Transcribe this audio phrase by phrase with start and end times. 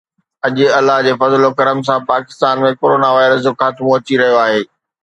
[0.45, 4.37] اڄ الله جي فضل و ڪرم سان پاڪستان ۾ ڪرونا وائرس جو خاتمو اچي رهيو
[4.45, 4.61] آهي